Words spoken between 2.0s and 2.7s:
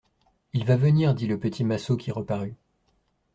reparut.